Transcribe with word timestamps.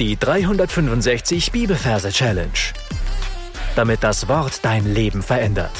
Die 0.00 0.16
365 0.16 1.52
Bibelverse 1.52 2.10
Challenge. 2.10 2.50
Damit 3.76 4.02
das 4.02 4.26
Wort 4.26 4.64
dein 4.64 4.92
Leben 4.92 5.22
verändert. 5.22 5.70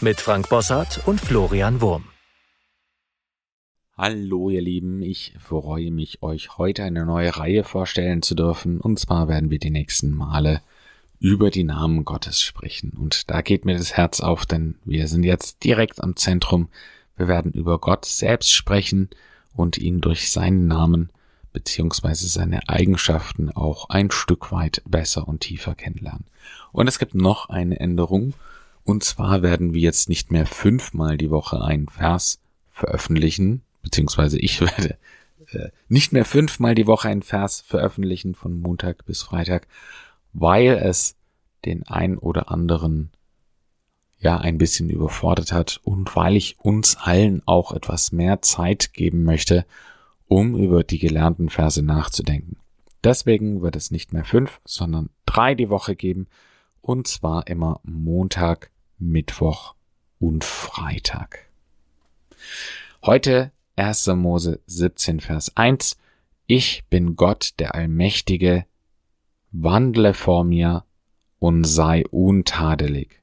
Mit 0.00 0.20
Frank 0.20 0.48
Bossart 0.48 1.06
und 1.06 1.20
Florian 1.20 1.80
Wurm. 1.80 2.06
Hallo 3.96 4.50
ihr 4.50 4.60
Lieben, 4.60 5.02
ich 5.02 5.34
freue 5.38 5.92
mich, 5.92 6.20
euch 6.20 6.58
heute 6.58 6.82
eine 6.82 7.06
neue 7.06 7.36
Reihe 7.36 7.62
vorstellen 7.62 8.22
zu 8.22 8.34
dürfen. 8.34 8.80
Und 8.80 8.98
zwar 8.98 9.28
werden 9.28 9.52
wir 9.52 9.60
die 9.60 9.70
nächsten 9.70 10.10
Male 10.10 10.62
über 11.20 11.50
die 11.50 11.62
Namen 11.62 12.04
Gottes 12.04 12.40
sprechen. 12.40 12.90
Und 12.90 13.30
da 13.30 13.40
geht 13.40 13.64
mir 13.64 13.78
das 13.78 13.96
Herz 13.96 14.18
auf, 14.18 14.46
denn 14.46 14.74
wir 14.84 15.06
sind 15.06 15.22
jetzt 15.22 15.62
direkt 15.62 16.02
am 16.02 16.16
Zentrum. 16.16 16.70
Wir 17.16 17.28
werden 17.28 17.52
über 17.52 17.78
Gott 17.78 18.04
selbst 18.04 18.52
sprechen 18.52 19.10
und 19.54 19.78
ihn 19.78 20.00
durch 20.00 20.32
seinen 20.32 20.66
Namen 20.66 21.10
beziehungsweise 21.56 22.28
seine 22.28 22.68
Eigenschaften 22.68 23.50
auch 23.50 23.88
ein 23.88 24.10
Stück 24.10 24.52
weit 24.52 24.82
besser 24.84 25.26
und 25.26 25.40
tiefer 25.40 25.74
kennenlernen. 25.74 26.26
Und 26.70 26.86
es 26.86 26.98
gibt 26.98 27.14
noch 27.14 27.48
eine 27.48 27.80
Änderung, 27.80 28.34
und 28.84 29.02
zwar 29.04 29.40
werden 29.40 29.72
wir 29.72 29.80
jetzt 29.80 30.10
nicht 30.10 30.30
mehr 30.30 30.44
fünfmal 30.44 31.16
die 31.16 31.30
Woche 31.30 31.62
einen 31.62 31.88
Vers 31.88 32.40
veröffentlichen, 32.70 33.62
beziehungsweise 33.80 34.38
ich 34.38 34.60
werde 34.60 34.98
äh, 35.50 35.70
nicht 35.88 36.12
mehr 36.12 36.26
fünfmal 36.26 36.74
die 36.74 36.86
Woche 36.86 37.08
einen 37.08 37.22
Vers 37.22 37.62
veröffentlichen 37.66 38.34
von 38.34 38.60
Montag 38.60 39.06
bis 39.06 39.22
Freitag, 39.22 39.66
weil 40.34 40.74
es 40.74 41.16
den 41.64 41.84
ein 41.84 42.18
oder 42.18 42.50
anderen 42.50 43.08
ja 44.18 44.36
ein 44.36 44.58
bisschen 44.58 44.90
überfordert 44.90 45.52
hat 45.52 45.80
und 45.84 46.14
weil 46.16 46.36
ich 46.36 46.60
uns 46.60 46.96
allen 46.96 47.40
auch 47.46 47.72
etwas 47.72 48.12
mehr 48.12 48.42
Zeit 48.42 48.92
geben 48.92 49.22
möchte, 49.22 49.64
um 50.28 50.56
über 50.56 50.84
die 50.84 50.98
gelernten 50.98 51.48
Verse 51.48 51.82
nachzudenken. 51.82 52.56
Deswegen 53.04 53.62
wird 53.62 53.76
es 53.76 53.90
nicht 53.90 54.12
mehr 54.12 54.24
fünf, 54.24 54.60
sondern 54.64 55.10
drei 55.26 55.54
die 55.54 55.70
Woche 55.70 55.94
geben, 55.94 56.26
und 56.80 57.06
zwar 57.06 57.46
immer 57.46 57.80
Montag, 57.84 58.70
Mittwoch 58.98 59.74
und 60.18 60.44
Freitag. 60.44 61.48
Heute 63.04 63.52
1. 63.76 64.06
Mose 64.08 64.60
17, 64.66 65.20
Vers 65.20 65.56
1. 65.56 65.96
Ich 66.46 66.84
bin 66.88 67.16
Gott, 67.16 67.50
der 67.58 67.74
Allmächtige, 67.74 68.66
wandle 69.52 70.14
vor 70.14 70.44
mir 70.44 70.84
und 71.38 71.64
sei 71.64 72.04
untadelig. 72.10 73.20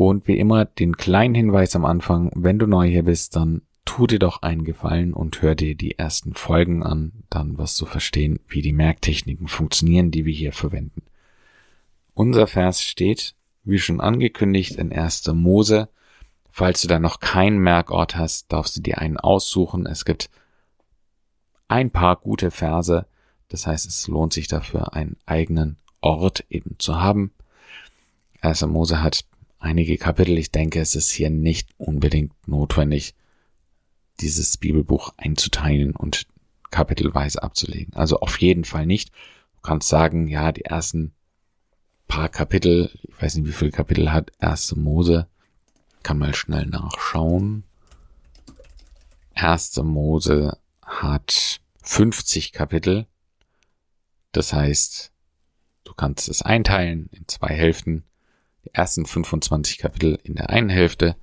Und 0.00 0.26
wie 0.26 0.38
immer 0.38 0.64
den 0.64 0.96
kleinen 0.96 1.34
Hinweis 1.34 1.76
am 1.76 1.84
Anfang, 1.84 2.32
wenn 2.34 2.58
du 2.58 2.66
neu 2.66 2.88
hier 2.88 3.02
bist, 3.02 3.36
dann 3.36 3.60
tu 3.84 4.06
dir 4.06 4.18
doch 4.18 4.40
einen 4.40 4.64
Gefallen 4.64 5.12
und 5.12 5.42
hör 5.42 5.54
dir 5.54 5.74
die 5.74 5.98
ersten 5.98 6.32
Folgen 6.32 6.82
an, 6.82 7.12
dann 7.28 7.58
wirst 7.58 7.78
du 7.78 7.84
verstehen, 7.84 8.40
wie 8.48 8.62
die 8.62 8.72
Merktechniken 8.72 9.46
funktionieren, 9.46 10.10
die 10.10 10.24
wir 10.24 10.32
hier 10.32 10.54
verwenden. 10.54 11.02
Unser 12.14 12.46
Vers 12.46 12.82
steht, 12.82 13.34
wie 13.62 13.78
schon 13.78 14.00
angekündigt, 14.00 14.76
in 14.76 14.90
1. 14.90 15.26
Mose. 15.34 15.90
Falls 16.48 16.80
du 16.80 16.88
da 16.88 16.98
noch 16.98 17.20
keinen 17.20 17.58
Merkort 17.58 18.16
hast, 18.16 18.50
darfst 18.50 18.78
du 18.78 18.80
dir 18.80 19.00
einen 19.00 19.18
aussuchen. 19.18 19.84
Es 19.84 20.06
gibt 20.06 20.30
ein 21.68 21.90
paar 21.90 22.16
gute 22.16 22.50
Verse. 22.50 23.04
Das 23.50 23.66
heißt, 23.66 23.86
es 23.86 24.08
lohnt 24.08 24.32
sich 24.32 24.48
dafür, 24.48 24.94
einen 24.94 25.18
eigenen 25.26 25.76
Ort 26.00 26.46
eben 26.48 26.76
zu 26.78 26.98
haben. 27.02 27.32
1. 28.40 28.62
Mose 28.62 29.02
hat 29.02 29.26
einige 29.60 29.96
Kapitel. 29.98 30.36
Ich 30.38 30.50
denke, 30.50 30.80
es 30.80 30.96
ist 30.96 31.10
hier 31.10 31.30
nicht 31.30 31.70
unbedingt 31.76 32.32
notwendig, 32.48 33.14
dieses 34.20 34.56
Bibelbuch 34.56 35.14
einzuteilen 35.16 35.94
und 35.94 36.26
kapitelweise 36.70 37.42
abzulegen. 37.42 37.94
Also 37.94 38.20
auf 38.20 38.38
jeden 38.38 38.64
Fall 38.64 38.86
nicht. 38.86 39.10
Du 39.56 39.60
kannst 39.62 39.88
sagen, 39.88 40.26
ja, 40.26 40.52
die 40.52 40.64
ersten 40.64 41.14
paar 42.08 42.28
Kapitel, 42.28 42.90
ich 43.02 43.22
weiß 43.22 43.36
nicht, 43.36 43.46
wie 43.46 43.52
viele 43.52 43.70
Kapitel 43.70 44.12
hat 44.12 44.32
1. 44.40 44.76
Mose, 44.76 45.28
kann 46.02 46.18
mal 46.18 46.34
schnell 46.34 46.66
nachschauen. 46.66 47.64
1. 49.34 49.76
Mose 49.82 50.58
hat 50.82 51.60
50 51.82 52.52
Kapitel. 52.52 53.06
Das 54.32 54.52
heißt, 54.52 55.12
du 55.84 55.94
kannst 55.94 56.28
es 56.28 56.42
einteilen 56.42 57.08
in 57.12 57.26
zwei 57.28 57.54
Hälften 57.54 58.04
die 58.64 58.74
ersten 58.74 59.06
25 59.06 59.78
Kapitel 59.78 60.18
in 60.22 60.34
der 60.34 60.50
einen 60.50 60.68
Hälfte, 60.68 61.16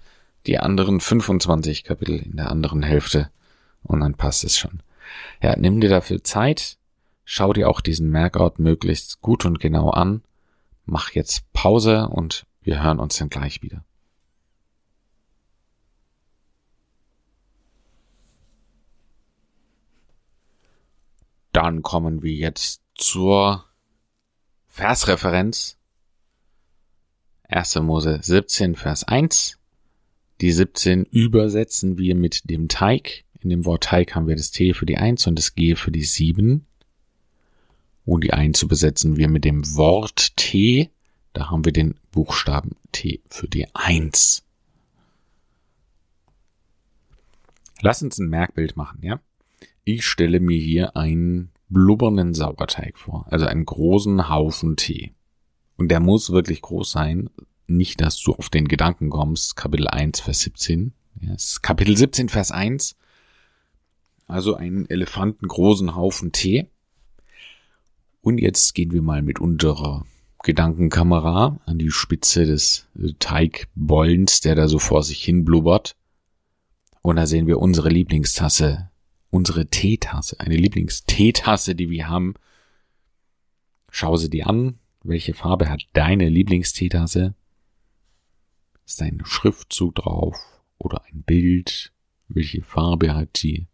die 0.46 0.60
anderen 0.60 1.00
25 1.00 1.84
Kapitel 1.84 2.20
in 2.20 2.38
der 2.38 2.50
anderen 2.52 2.84
Hälfte 2.84 3.30
und 3.84 4.00
dann 4.00 4.16
passt 4.16 4.44
es 4.44 4.58
schon. 4.58 4.82
Ja, 5.42 5.56
nimm 5.58 5.80
dir 5.82 5.90
dafür 5.90 6.24
Zeit, 6.24 6.78
schau 7.26 7.54
dir 7.54 7.70
auch 7.70 7.82
diesen 7.82 8.10
Merkort 8.10 8.60
möglichst 8.60 9.22
gut 9.22 9.46
und 9.46 9.60
genau 9.60 9.90
an, 9.90 10.24
mach 10.86 11.12
jetzt 11.12 11.52
Pause 11.54 12.08
und 12.08 12.46
wir 12.62 12.84
hören 12.84 13.00
uns 13.00 13.18
dann 13.18 13.30
gleich 13.30 13.62
wieder. 13.62 13.84
Dann 21.52 21.82
kommen 21.82 22.22
wir 22.22 22.34
jetzt 22.34 22.82
zur 22.94 23.66
Versreferenz 24.68 25.77
1. 27.50 27.76
Mose 27.76 28.20
17, 28.22 28.76
Vers 28.76 29.06
1. 29.06 29.58
Die 30.42 30.52
17 30.52 31.06
übersetzen 31.06 31.98
wir 31.98 32.14
mit 32.14 32.50
dem 32.50 32.68
Teig. 32.68 33.24
In 33.40 33.50
dem 33.50 33.66
Wort 33.66 33.86
Teig 33.86 34.16
haben 34.16 34.28
wir 34.28 34.36
das 34.36 34.52
T 34.52 34.74
für 34.74 34.86
die 34.86 34.98
1 34.98 35.28
und 35.28 35.40
das 35.40 35.56
G 35.56 35.76
für 35.76 35.92
die 35.92 36.04
7. 36.04 36.66
Und 38.06 38.24
die 38.24 38.34
1 38.34 38.62
übersetzen 38.64 39.16
wir 39.16 39.30
mit 39.30 39.46
dem 39.46 39.64
Wort 39.76 40.36
T. 40.36 40.92
Da 41.32 41.50
haben 41.50 41.64
wir 41.64 41.72
den 41.72 41.96
Buchstaben 42.12 42.76
T 42.92 43.22
für 43.30 43.48
die 43.48 43.74
1. 43.74 44.44
Lass 47.82 48.02
uns 48.02 48.18
ein 48.18 48.28
Merkbild 48.28 48.76
machen, 48.76 49.00
ja? 49.04 49.22
Ich 49.86 50.06
stelle 50.06 50.42
mir 50.42 50.60
hier 50.60 50.98
einen 50.98 51.52
blubbernden 51.70 52.34
Sauerteig 52.34 52.98
vor, 52.98 53.26
also 53.30 53.46
einen 53.46 53.64
großen 53.64 54.30
Haufen 54.30 54.76
Tee. 54.76 55.14
Und 55.78 55.90
der 55.90 56.00
muss 56.00 56.32
wirklich 56.32 56.62
groß 56.62 56.92
sein. 56.92 57.30
Nicht, 57.68 58.02
dass 58.02 58.20
du 58.20 58.34
auf 58.34 58.50
den 58.50 58.68
Gedanken 58.68 59.10
kommst, 59.10 59.56
Kapitel 59.56 59.88
1, 59.88 60.20
Vers 60.20 60.42
17. 60.42 60.94
Ja, 61.22 61.36
Kapitel 61.62 61.96
17, 61.96 62.30
Vers 62.30 62.52
1. 62.52 62.96
Also 64.26 64.56
einen 64.56 64.90
elefantengroßen 64.90 65.96
Haufen 65.96 66.32
Tee. 66.32 66.68
Und 68.22 68.40
jetzt 68.40 68.74
gehen 68.74 68.92
wir 68.92 69.02
mal 69.02 69.22
mit 69.22 69.40
unserer 69.40 70.06
Gedankenkamera 70.44 71.60
an 71.66 71.78
die 71.78 71.92
Spitze 71.92 72.46
des 72.46 72.88
Teigbollens, 73.20 74.42
der 74.42 74.56
da 74.56 74.68
so 74.68 74.80
vor 74.80 75.04
sich 75.04 75.24
hin 75.24 75.46
blubbert. 75.46 75.96
Und 77.02 77.16
da 77.16 77.26
sehen 77.26 77.48
wir 77.48 77.60
unsere 77.60 77.90
Lieblingstasse, 77.90 78.90
unsere 79.30 79.68
Teetasse, 79.68 80.40
eine 80.40 80.58
Lieblingsteetasse, 80.58 81.76
die 81.76 81.90
wir 81.90 82.10
haben. 82.10 82.34
Schau 83.90 84.18
sie 84.18 84.30
dir 84.30 84.48
an, 84.48 84.80
welche 85.04 85.34
Farbe 85.34 85.70
hat 85.70 85.88
deine 85.94 86.30
Lieblingsteetasse? 86.30 87.36
Ist 88.86 89.02
ein 89.02 89.22
Schriftzug 89.26 89.96
drauf 89.96 90.38
oder 90.78 91.04
ein 91.06 91.24
Bild? 91.24 91.92
Welche 92.28 92.62
Farbe 92.62 93.16
hat 93.16 93.38
sie? 93.38 93.68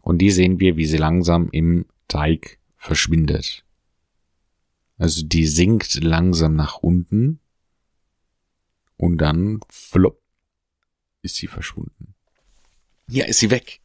Und 0.00 0.18
die 0.18 0.30
sehen 0.30 0.60
wir, 0.60 0.76
wie 0.76 0.86
sie 0.86 0.96
langsam 0.96 1.48
im 1.52 1.86
Teig 2.08 2.58
verschwindet. 2.76 3.64
Also 4.98 5.24
die 5.24 5.46
sinkt 5.46 6.02
langsam 6.02 6.54
nach 6.54 6.78
unten 6.78 7.40
und 8.96 9.18
dann 9.18 9.60
flop 9.68 10.20
ist 11.22 11.36
sie 11.36 11.46
verschwunden. 11.46 12.14
Ja, 13.08 13.24
ist 13.26 13.40
sie 13.40 13.50
weg. 13.50 13.80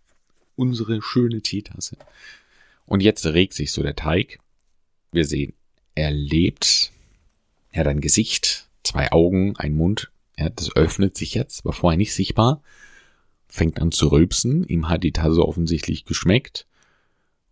Unsere 0.55 1.01
schöne 1.01 1.41
Teetasse. 1.41 1.97
Und 2.85 3.01
jetzt 3.01 3.25
regt 3.25 3.53
sich 3.53 3.71
so 3.71 3.81
der 3.81 3.95
Teig 3.95 4.39
wir 5.15 5.25
sehen, 5.25 5.53
er 5.95 6.11
lebt. 6.11 6.91
Er 7.71 7.81
hat 7.81 7.87
ein 7.87 8.01
Gesicht, 8.01 8.69
zwei 8.83 9.11
Augen, 9.11 9.55
ein 9.57 9.75
Mund. 9.75 10.11
Ja, 10.37 10.49
das 10.49 10.75
öffnet 10.75 11.17
sich 11.17 11.33
jetzt, 11.33 11.65
war 11.65 11.73
vorher 11.73 11.97
nicht 11.97 12.13
sichtbar. 12.13 12.61
Fängt 13.47 13.81
an 13.81 13.91
zu 13.91 14.07
rülpsen. 14.07 14.65
Ihm 14.65 14.89
hat 14.89 15.03
die 15.03 15.13
Tasse 15.13 15.45
offensichtlich 15.45 16.05
geschmeckt. 16.05 16.67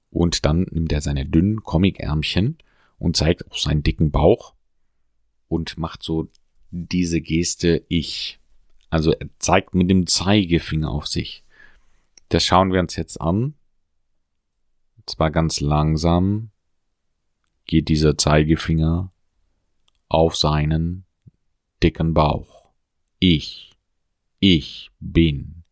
Und 0.09 0.45
dann 0.45 0.67
nimmt 0.69 0.91
er 0.91 1.01
seine 1.01 1.25
dünnen 1.25 1.63
Comic-Ärmchen 1.63 2.57
und 2.99 3.17
zeigt 3.17 3.49
auch 3.49 3.57
seinen 3.57 3.83
dicken 3.83 4.11
Bauch 4.11 4.53
und 5.47 5.77
macht 5.77 6.03
so 6.03 6.29
diese 6.71 7.21
Geste 7.21 7.83
Ich. 7.87 8.39
Also 8.89 9.11
er 9.11 9.27
zeigt 9.39 9.73
mit 9.73 9.89
dem 9.89 10.05
Zeigefinger 10.05 10.91
auf 10.91 11.07
sich. 11.07 11.43
Das 12.29 12.43
schauen 12.43 12.71
wir 12.73 12.79
uns 12.79 12.95
jetzt 12.95 13.19
an. 13.21 13.55
Zwar 15.05 15.31
ganz 15.31 15.59
langsam, 15.59 16.51
geht 17.65 17.89
dieser 17.89 18.17
Zeigefinger 18.17 19.11
auf 20.09 20.35
seinen 20.35 21.05
dicken 21.81 22.13
Bauch. 22.13 22.69
Ich, 23.19 23.71
ich 24.39 24.91
bin. 24.99 25.63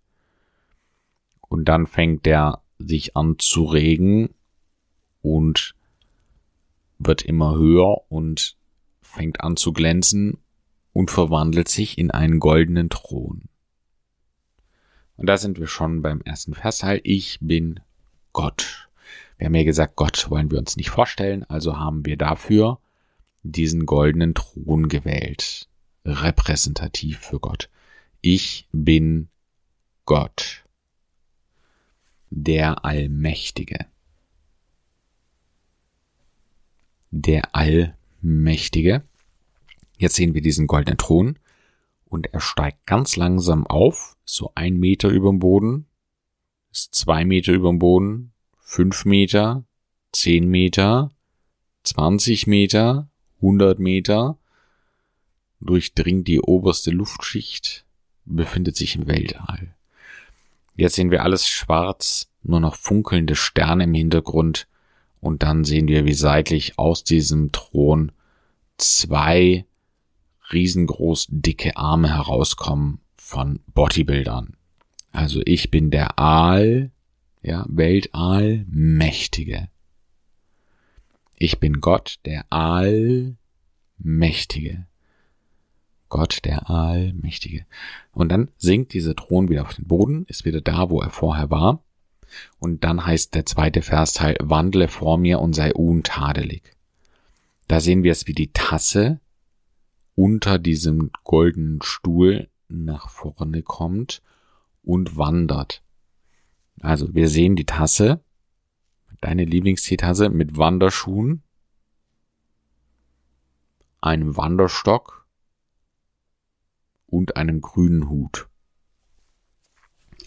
Und 1.41 1.65
dann 1.65 1.87
fängt 1.87 2.25
der 2.25 2.61
sich 2.79 3.15
an 3.15 3.37
zu 3.37 3.65
regen 3.65 4.33
und 5.21 5.75
wird 6.97 7.21
immer 7.23 7.55
höher 7.55 8.09
und 8.11 8.57
fängt 9.01 9.41
an 9.41 9.57
zu 9.57 9.73
glänzen 9.73 10.37
und 10.93 11.11
verwandelt 11.11 11.67
sich 11.67 11.97
in 11.97 12.11
einen 12.11 12.39
goldenen 12.39 12.89
Thron. 12.89 13.49
Und 15.17 15.27
da 15.27 15.37
sind 15.37 15.59
wir 15.59 15.67
schon 15.67 16.01
beim 16.01 16.21
ersten 16.21 16.53
Versteil. 16.53 16.99
Ich 17.03 17.37
bin 17.41 17.79
Gott. 18.33 18.89
Wir 19.41 19.47
haben 19.47 19.55
ja 19.55 19.63
gesagt, 19.63 19.95
Gott 19.95 20.29
wollen 20.29 20.51
wir 20.51 20.59
uns 20.59 20.77
nicht 20.77 20.91
vorstellen, 20.91 21.43
also 21.45 21.79
haben 21.79 22.05
wir 22.05 22.15
dafür 22.15 22.79
diesen 23.41 23.87
goldenen 23.87 24.35
Thron 24.35 24.87
gewählt. 24.87 25.67
Repräsentativ 26.05 27.17
für 27.17 27.39
Gott. 27.39 27.67
Ich 28.21 28.67
bin 28.71 29.29
Gott. 30.05 30.63
Der 32.29 32.85
Allmächtige. 32.85 33.87
Der 37.09 37.55
Allmächtige. 37.55 39.01
Jetzt 39.97 40.17
sehen 40.17 40.35
wir 40.35 40.43
diesen 40.43 40.67
goldenen 40.67 40.99
Thron 40.99 41.39
und 42.05 42.31
er 42.31 42.41
steigt 42.41 42.85
ganz 42.85 43.15
langsam 43.15 43.65
auf, 43.65 44.15
so 44.23 44.51
ein 44.53 44.75
Meter 44.75 45.09
über 45.09 45.31
dem 45.31 45.39
Boden, 45.39 45.87
ist 46.71 46.93
zwei 46.93 47.25
Meter 47.25 47.53
über 47.53 47.69
dem 47.69 47.79
Boden, 47.79 48.31
fünf 48.71 49.03
Meter, 49.03 49.65
zehn 50.13 50.47
Meter, 50.47 51.11
zwanzig 51.83 52.47
Meter, 52.47 53.09
hundert 53.41 53.79
Meter, 53.79 54.37
durchdringt 55.59 56.29
die 56.29 56.39
oberste 56.39 56.89
Luftschicht, 56.91 57.83
befindet 58.23 58.77
sich 58.77 58.95
im 58.95 59.07
Weltall. 59.07 59.75
Jetzt 60.77 60.95
sehen 60.95 61.11
wir 61.11 61.23
alles 61.23 61.49
schwarz, 61.49 62.29
nur 62.43 62.61
noch 62.61 62.75
funkelnde 62.75 63.35
Sterne 63.35 63.83
im 63.83 63.93
Hintergrund 63.93 64.69
und 65.19 65.43
dann 65.43 65.65
sehen 65.65 65.89
wir, 65.89 66.05
wie 66.05 66.13
seitlich 66.13 66.79
aus 66.79 67.03
diesem 67.03 67.51
Thron 67.51 68.13
zwei 68.77 69.65
riesengroß 70.53 71.27
dicke 71.29 71.75
Arme 71.75 72.15
herauskommen 72.15 73.01
von 73.17 73.59
Bodybuildern. 73.73 74.55
Also 75.11 75.41
ich 75.43 75.71
bin 75.71 75.91
der 75.91 76.17
Aal, 76.17 76.91
ja, 77.41 77.65
Weltaal 77.67 78.65
Mächtige. 78.67 79.69
Ich 81.37 81.59
bin 81.59 81.81
Gott, 81.81 82.19
der 82.25 82.45
Allmächtige. 82.51 83.37
Gott, 86.09 86.39
der 86.45 86.69
Allmächtige. 86.69 87.65
Und 88.11 88.29
dann 88.29 88.51
sinkt 88.57 88.93
dieser 88.93 89.15
Thron 89.15 89.49
wieder 89.49 89.63
auf 89.63 89.73
den 89.73 89.87
Boden, 89.87 90.25
ist 90.27 90.45
wieder 90.45 90.61
da, 90.61 90.89
wo 90.89 91.01
er 91.01 91.09
vorher 91.09 91.49
war. 91.49 91.83
Und 92.59 92.83
dann 92.83 93.05
heißt 93.05 93.33
der 93.33 93.45
zweite 93.45 93.81
Versteil, 93.81 94.37
wandle 94.39 94.87
vor 94.87 95.17
mir 95.17 95.39
und 95.39 95.53
sei 95.53 95.73
untadelig. 95.73 96.75
Da 97.67 97.79
sehen 97.79 98.03
wir 98.03 98.11
es, 98.11 98.27
wie 98.27 98.33
die 98.33 98.51
Tasse 98.53 99.19
unter 100.15 100.59
diesem 100.59 101.11
goldenen 101.23 101.81
Stuhl 101.81 102.49
nach 102.67 103.09
vorne 103.09 103.63
kommt 103.63 104.21
und 104.83 105.17
wandert. 105.17 105.81
Also 106.81 107.13
wir 107.13 107.29
sehen 107.29 107.55
die 107.55 107.65
Tasse, 107.65 108.23
deine 109.21 109.45
Lieblingsteetasse 109.45 110.29
mit 110.29 110.57
Wanderschuhen, 110.57 111.43
einem 114.01 114.35
Wanderstock 114.35 115.27
und 117.05 117.37
einem 117.37 117.61
grünen 117.61 118.09
Hut. 118.09 118.49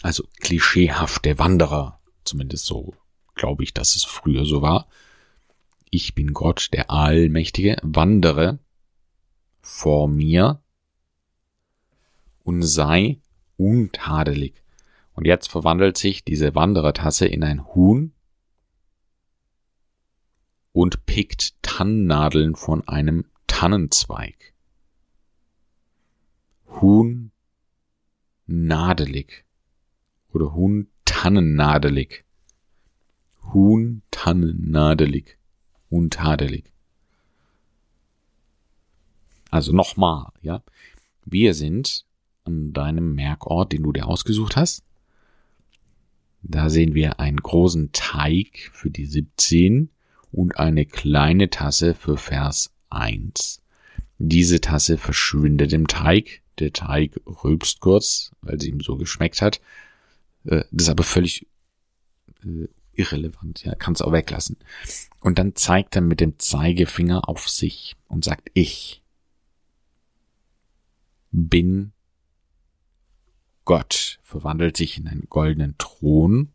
Also 0.03 0.25
klischeehafte 0.41 1.39
Wanderer, 1.39 2.01
zumindest 2.25 2.67
so 2.67 2.95
glaube 3.35 3.65
ich, 3.65 3.75
dass 3.75 3.97
es 3.97 4.05
früher 4.05 4.45
so 4.45 4.63
war. 4.63 4.87
Ich 5.91 6.15
bin 6.15 6.33
Gott, 6.33 6.69
der 6.73 6.91
Allmächtige, 6.91 7.77
wandere 7.83 8.61
vor 9.61 10.07
mir 10.07 10.63
und 12.45 12.63
sei 12.63 13.21
untadelig. 13.57 14.64
Und 15.15 15.27
jetzt 15.27 15.51
verwandelt 15.51 15.97
sich 15.97 16.25
diese 16.25 16.55
Wanderertasse 16.55 17.27
in 17.27 17.45
ein 17.45 17.65
Huhn 17.75 18.13
und 20.73 21.07
pickt 21.07 21.55
Tannennadeln 21.63 22.57
von 22.57 22.87
einem 22.89 23.25
Tannenzweig. 23.47 24.55
Huhn 26.81 27.31
nadelig 28.47 29.45
oder 30.33 30.53
Huhn 30.55 30.89
tannennadelig. 31.05 32.25
Huhn 33.53 34.03
tannennadelig. 34.11 35.39
Untadelig. 35.91 36.73
Also 39.51 39.73
nochmal, 39.73 40.33
ja. 40.43 40.65
Wir 41.25 41.55
sind 41.55 42.05
an 42.43 42.73
deinem 42.73 43.15
Merkort, 43.15 43.73
den 43.73 43.85
du 43.85 43.93
dir 43.93 44.09
ausgesucht 44.09 44.57
hast. 44.57 44.83
Da 46.47 46.69
sehen 46.69 46.95
wir 46.95 47.21
einen 47.21 47.39
großen 47.39 47.91
Teig 47.93 48.71
für 48.73 48.91
die 48.91 49.07
17 49.07 49.89
und 50.31 50.59
eine 50.59 50.85
kleine 50.85 51.49
Tasse 51.49 51.95
für 51.95 52.19
Vers 52.19 52.71
1. 52.91 53.63
Diese 54.19 54.61
Tasse 54.61 54.99
verschwindet 54.99 55.73
im 55.73 55.87
Teig. 55.87 56.43
Der 56.59 56.73
Teig 56.73 57.19
rülpst 57.27 57.81
kurz, 57.81 58.33
weil 58.43 58.61
sie 58.61 58.69
ihm 58.69 58.81
so 58.81 58.97
geschmeckt 58.97 59.41
hat. 59.41 59.61
Äh, 60.45 60.65
das 60.71 60.85
ist 60.85 60.89
aber 60.91 61.03
völlig 61.03 61.47
äh, 62.45 62.69
irrelevant. 62.93 63.65
Ja, 63.65 63.75
kannst 63.75 64.03
auch 64.03 64.13
weglassen. 64.13 64.59
Und 65.21 65.39
dann 65.39 65.57
zeigt 65.57 65.97
er 65.97 66.03
mit 66.03 66.21
dem 66.21 66.39
Zeigefinger 66.39 67.27
auf 67.27 67.49
sich 67.49 67.97
und 68.07 68.23
sagt 68.23 68.51
ich 68.53 69.03
bin 71.31 71.94
Gott, 73.65 74.19
verwandelt 74.23 74.77
sich 74.77 74.99
in 74.99 75.09
einen 75.09 75.29
goldenen 75.29 75.77
Thron. 75.79 76.53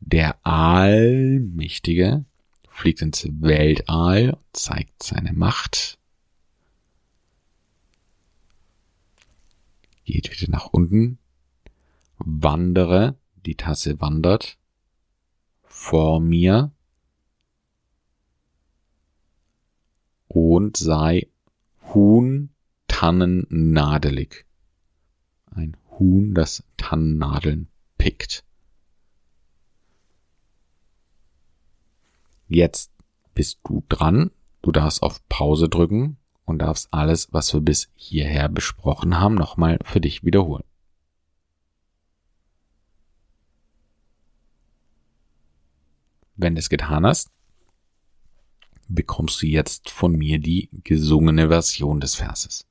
Der 0.00 0.38
Allmächtige 0.46 2.24
fliegt 2.68 3.02
ins 3.02 3.26
Weltall, 3.40 4.38
zeigt 4.52 5.02
seine 5.02 5.32
Macht, 5.32 5.98
geht 10.04 10.30
wieder 10.30 10.50
nach 10.50 10.66
unten, 10.66 11.18
wandere, 12.18 13.18
die 13.44 13.56
Tasse 13.56 14.00
wandert. 14.00 14.58
Vor 15.64 16.20
mir. 16.20 16.72
Und 20.28 20.76
sei 20.76 21.28
Huhn 21.92 22.50
tannennadelig. 22.96 24.46
Ein 25.50 25.76
Huhn, 25.90 26.32
das 26.32 26.64
Tannennadeln 26.78 27.68
pickt. 27.98 28.42
Jetzt 32.48 32.90
bist 33.34 33.58
du 33.64 33.84
dran. 33.90 34.30
Du 34.62 34.72
darfst 34.72 35.02
auf 35.02 35.20
Pause 35.28 35.68
drücken 35.68 36.16
und 36.46 36.60
darfst 36.60 36.88
alles, 36.90 37.30
was 37.34 37.52
wir 37.52 37.60
bis 37.60 37.90
hierher 37.96 38.48
besprochen 38.48 39.20
haben, 39.20 39.34
nochmal 39.34 39.78
für 39.84 40.00
dich 40.00 40.24
wiederholen. 40.24 40.64
Wenn 46.34 46.54
du 46.54 46.60
es 46.60 46.70
getan 46.70 47.04
hast, 47.04 47.30
bekommst 48.88 49.42
du 49.42 49.46
jetzt 49.46 49.90
von 49.90 50.12
mir 50.12 50.38
die 50.38 50.70
gesungene 50.82 51.48
Version 51.48 52.00
des 52.00 52.14
Verses. 52.14 52.66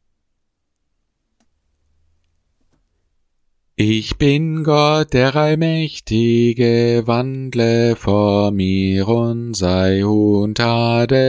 Ich 3.78 4.18
bin 4.18 4.64
Gott, 4.64 5.12
der 5.12 5.36
Allmächtige, 5.36 7.04
wandle 7.06 7.98
vor 7.98 8.52
mir 8.52 9.06
und 9.06 9.54
sei 9.54 10.06
untadelig. 10.06 11.26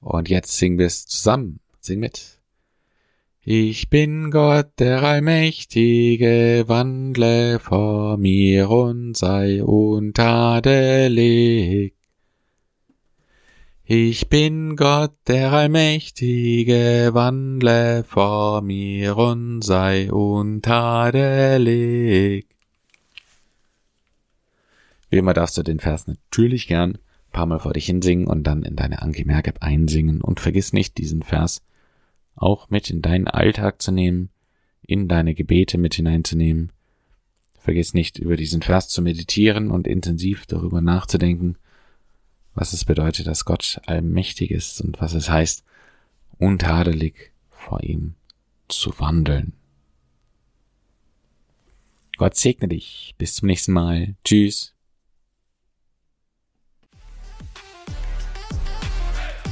Und 0.00 0.28
jetzt 0.28 0.54
singen 0.58 0.78
wir 0.78 0.84
es 0.84 1.06
zusammen. 1.06 1.60
Sing 1.80 1.98
mit. 1.98 2.42
Ich 3.40 3.88
bin 3.88 4.30
Gott, 4.30 4.78
der 4.78 5.02
Allmächtige, 5.02 6.64
wandle 6.66 7.60
vor 7.60 8.18
mir 8.18 8.68
und 8.68 9.16
sei 9.16 9.64
untadelig. 9.64 10.68
Ich 13.90 14.28
bin 14.28 14.76
Gott, 14.76 15.14
der 15.28 15.50
Allmächtige, 15.50 17.08
wandle 17.14 18.04
vor 18.04 18.60
mir 18.60 19.16
und 19.16 19.62
sei 19.62 20.12
untadelig. 20.12 21.64
Wie 25.08 25.16
immer 25.16 25.32
darfst 25.32 25.56
du 25.56 25.62
den 25.62 25.80
Vers 25.80 26.06
natürlich 26.06 26.66
gern 26.66 26.96
ein 26.96 27.32
paar 27.32 27.46
Mal 27.46 27.60
vor 27.60 27.72
dich 27.72 27.86
hinsingen 27.86 28.26
und 28.26 28.42
dann 28.44 28.62
in 28.62 28.76
deine 28.76 29.00
Anki-Merk-App 29.00 29.62
einsingen 29.62 30.20
und 30.20 30.38
vergiss 30.38 30.74
nicht, 30.74 30.98
diesen 30.98 31.22
Vers 31.22 31.62
auch 32.36 32.68
mit 32.68 32.90
in 32.90 33.00
deinen 33.00 33.26
Alltag 33.26 33.80
zu 33.80 33.90
nehmen, 33.90 34.28
in 34.82 35.08
deine 35.08 35.34
Gebete 35.34 35.78
mit 35.78 35.94
hineinzunehmen. 35.94 36.72
Vergiss 37.58 37.94
nicht, 37.94 38.18
über 38.18 38.36
diesen 38.36 38.60
Vers 38.60 38.90
zu 38.90 39.00
meditieren 39.00 39.70
und 39.70 39.86
intensiv 39.86 40.44
darüber 40.44 40.82
nachzudenken, 40.82 41.56
was 42.58 42.72
es 42.72 42.84
bedeutet, 42.84 43.26
dass 43.26 43.44
Gott 43.44 43.80
allmächtig 43.86 44.50
ist 44.50 44.80
und 44.80 45.00
was 45.00 45.14
es 45.14 45.28
heißt, 45.28 45.64
untadelig 46.38 47.32
vor 47.50 47.82
ihm 47.82 48.14
zu 48.68 48.98
wandeln. 48.98 49.52
Gott 52.16 52.34
segne 52.34 52.68
dich. 52.68 53.14
Bis 53.16 53.36
zum 53.36 53.46
nächsten 53.46 53.72
Mal. 53.72 54.16
Tschüss. 54.24 54.74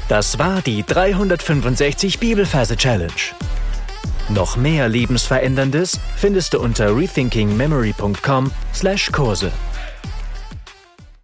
Das 0.09 0.39
war 0.39 0.63
die 0.63 0.85
365 0.85 2.19
Bibelferse 2.19 2.77
Challenge. 2.77 3.13
Noch 4.29 4.57
mehr 4.57 4.89
Lebensveränderndes 4.89 6.01
findest 6.17 6.55
du 6.55 6.61
unter 6.61 6.97
rethinkingmemory.com/Kurse. 6.97 9.53